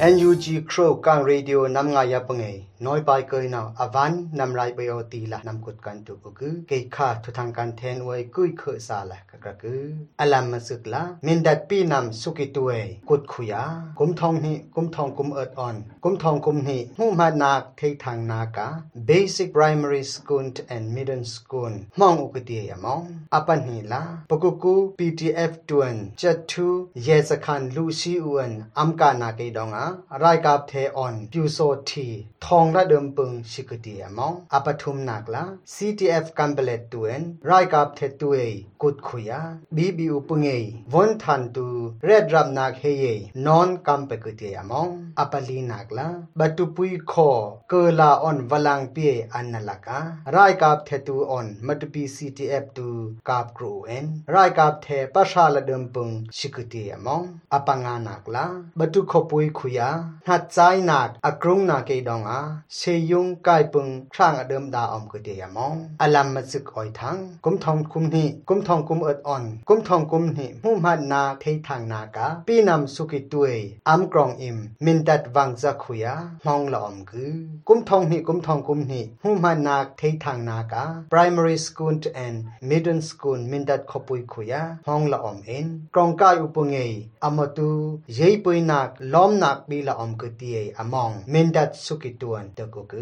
[0.00, 4.72] NUG Crow Kang Radio Nam Nga Ya Pangai Noi Pai Koi Now Avan Nam Rai
[4.72, 8.22] Bayo Ti La Nam Kut Kan Tu Ku Ke Kha Thu Thang Kan Then Wai
[8.32, 12.50] Kui Khe Sa La Ka Ka Ku Alam Masuk La Min Dat Pi Nam Suki
[12.50, 16.88] Tuwe Kut Khuya Kum Thong Ni Kum Thong Kum Earth On Kum Thong Kum Ni
[16.96, 22.68] Hu Ma Nak Thei Thang Na Ka Basic Primary School and Middle School Mong Ukati
[22.68, 28.72] Ya Mong Apan Ni La Pakuku PDF Tuan Chat Thu Ye Sakhan Lu Si Uan
[28.74, 29.89] Amka Na Ke Donga
[30.23, 32.07] รายกาบเทออนพิวโซที
[32.45, 35.43] ทองระเดิมปึงชิกตีอมองอปทุมนักละ
[35.73, 38.39] CTF กัมเบเลตตัวนรายกาบเทตัวเอ
[38.81, 39.41] กุดขุยา
[39.75, 40.47] บีบีอุปงเอ
[40.93, 41.67] วันทันตู
[42.05, 43.05] เรดรับนักเฮเย
[43.45, 44.87] นอนกัมเปกตีอมอง
[45.19, 46.07] อปลีนักละ
[46.39, 47.29] บัตุปุยคอ
[47.69, 49.99] เกลาออนวลังเปียอันนลักา
[50.35, 52.89] รายกาบเทตูออนมัตปี CTF ตู
[53.29, 54.05] กาบกรูเอน
[54.35, 58.45] รายกาบเทปะชาละเดิมปึงชิกตีอมองอปังานักละ
[58.79, 59.89] บัตุขปุยขุย า
[60.29, 62.41] หัดใจนักอกรุงนาเกดองอา
[62.75, 62.79] เช
[63.11, 73.55] ยุงกายปึงช่างอเดิมดาอมกเดียมองอลัมมาซึกอ้อยทังกุมทองกุมนี่กุมทองกุมเอิดอ่อนกุมทองกุมนี่มุมัดนาเททางนากาปีนำสุกิตุย
[73.89, 76.13] อัมกรองอิมมินดัดวังจะขุยา
[76.45, 77.33] มองละอมคือ
[77.67, 82.37] กุมทองนี่กุมทองกุมนี่มุมัดนาเททางนากา primary school and
[82.69, 86.77] middle school มินดัดขปุยขุยามองละอมเอ็นกรองกายอุปงเอ
[87.23, 87.69] อมตุ
[88.15, 92.94] เยปุยนักล้อมนัก ปีละอมกตีเอมองมินดัดสุกิตวนตะกุก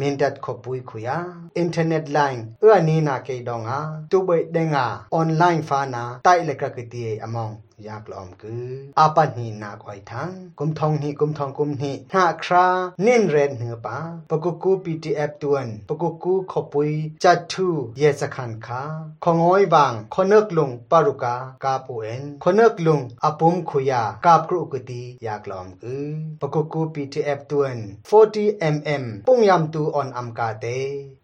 [0.00, 1.18] มินดัดขปุยขุยา
[1.58, 3.78] อินเทอร์เน็ตไลน์เอื้อนีนาเกดองา
[4.10, 7.50] ตุเบเดงาออนไลน์ฟานาไตเลกกตียอมอง
[7.88, 12.66] ยากลอมกืออาปันหีนาคอยทังกุมทองหีกุมทองกุมหีหาครา
[13.02, 13.98] เน้นเรนเหือปา
[14.30, 16.90] ปกุกูปีทีเอฟตวนปกุกูขปุย
[17.22, 18.82] จัดทูเยสขันคา
[19.24, 26.08] ของอ้อยวางคนเนกลุงปารุกากาปูเอ็นคนเนกลุงอปุมขุยากาบกรุกตียากลอมกือ
[26.40, 27.76] ปกุกูปีทีเอฟตวน
[28.08, 30.66] 40 mm ปุงยำตูออนอัมกาเต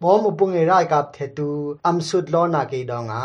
[0.01, 1.49] บอมอุปุงเอไรกับเทตู
[1.85, 3.23] อัมสุดลอนาเกดองา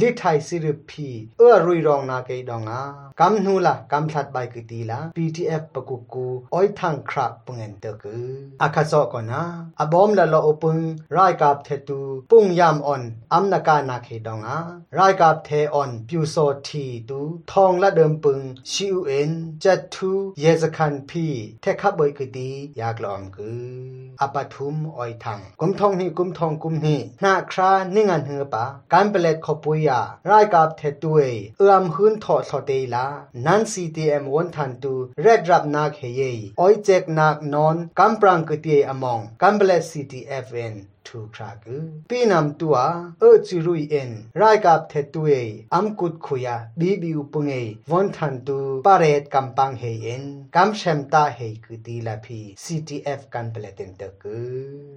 [0.00, 2.80] ลิทไทยสิรพีเอื้อรุยรองนาเกดองงา
[3.20, 8.24] กำนูละกำทัดใบกตีละ PTF ปกุกูอ้อยทังคราปงเงินเตกือ
[8.62, 9.42] อาคาซอก่อนนะ
[9.80, 10.78] อบอมละละอปง
[11.16, 12.00] รายกับเทตู
[12.30, 14.58] ปุงยามอ่อนอัมนากานาเคดองอา
[14.98, 17.20] รายกับเทอ่อนปิวโซทีตู
[17.52, 18.40] ทองละเดิมปึง
[18.72, 19.30] ชิวเอ็น
[19.62, 20.10] จัดทู
[20.40, 21.26] เยสคันพี
[21.60, 30.00] เทคับเบยกตีอยากลอมกืออปทุมอ้อยทังกุมทองนี่กุมทองกุมนี่นาครานิ่งันเหือปะการเปลดขปุยยา
[30.30, 31.20] รายกับเทตุเอ
[31.58, 33.06] เอื้อมหืนทอดสเตลา
[33.46, 36.22] นัน CTM วันทันตูเรดรับนักเฮเย
[36.60, 40.74] ออยเจกนักนอนกัมปรังกตีอมองกัมเบล CTFN
[41.08, 41.78] ทูครากู
[42.10, 42.76] ปีนำตัว
[43.20, 45.30] เออจิรุยเอ็นรายกับเทตุเอ
[45.74, 47.52] อัมกุดขุยาบีบีอุงเอ
[47.90, 50.24] วันทันตูปาเรตกัมปังเฮเอ็น
[50.56, 54.38] กัมเชมตาเฮกตีลาพี CTF กันเปลเตนเตกู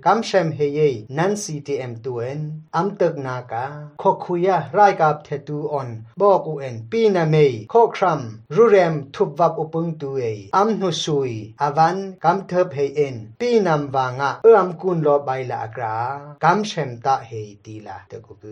[0.06, 0.80] กัมเชมเฮเย
[1.18, 2.42] นัน CTM ตัวเอ็น
[2.76, 3.66] อัมตึกนากา
[4.02, 5.90] ขอขุยารายกับเทตูออน
[6.20, 8.22] บอกอูเอ็นปีนาเมยขอครัม
[8.56, 10.24] รูเรมทุบวับอุปงตัวเอ
[10.56, 15.98] อัมนุสุยอวันกัมเทบเฮเอ็นปีนำวางะเอื้อมกุนรอใบละกรา
[16.44, 17.32] กัมเชมตาเฮ
[17.66, 18.46] ตีลาตกุก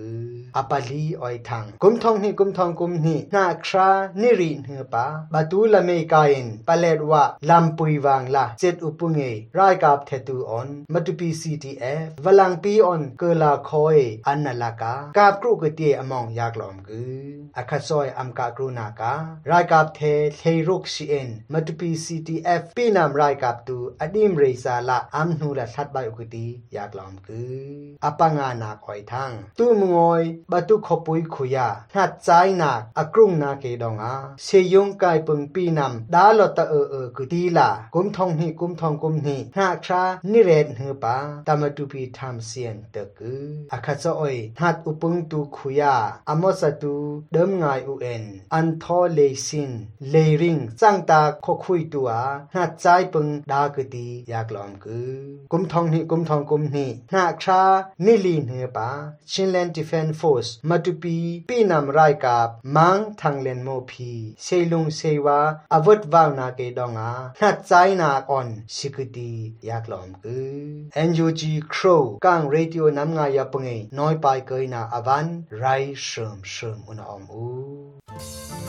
[0.56, 3.90] อปาลีออยทังกุมทองนี่กุมทองกุมนี่นาครา
[4.22, 9.22] นิรินเฮปาบาตูละเมกายินปะเลดวะลัมปุยวังลาเจ็ดอุปุงเอ
[9.58, 19.14] รายกับเทตูออนมัตุปีซีทีเอฟวลังปีออนเกลาคอยอันนลากากาบกรุกเตียอมองยากลอมกืออคัซอยอัมกากรุนากา
[19.52, 20.02] รายกับเท
[20.38, 32.30] เทรุกชีเอ็นมัตุปีซีทีเอฟปีนามรายกับตูอดิมเรซาละอัมนูละทัดใบอุกตียากลอมกืออปังานาคอยทังตุมงอยบาตุขปุยขุยาหัดใจ
[32.62, 41.16] นักอกรุงนาเกดองอาเชยงกายปึงปีนำดาลอตะเออเออกุตีลากุมทองนี่กุมทองกุมนี่หาครานิเรนเฮปา
[41.48, 45.96] ตามาตุปีทำเสียนตะกืออาคาซอยหัดอุปงตุขุยา
[46.30, 46.96] อมอสตุ
[47.34, 48.24] เดิมงายอุเอ็น
[48.54, 49.72] อันทอเลซิน
[50.10, 52.10] เลริงจังตาขคุยตัว
[52.56, 55.12] หัดใจปึงดากตีอยากลอมกือ
[55.52, 57.64] กุมทองนี่กุมทองกุมนี่หาครา
[58.06, 58.90] นิลีเนปา
[59.32, 61.18] ชินแลนดิเฟนโฟสมาตุปี
[61.50, 64.12] ปีนำไรกับมังทางเลนโมพี
[64.44, 65.40] เซลุงเซวา
[65.74, 67.72] อวดวาวนาเกดองอาหัดใจ
[68.02, 69.32] นาอ่อนสิกตี
[69.66, 71.42] อยากลอมกือ NUG
[71.74, 75.28] Crow กังเรดิโอนำงายาปงเอน้อยไปเกยนาอวัน
[75.58, 75.66] ไร
[76.04, 78.67] เชิมเชิมอุนอมอู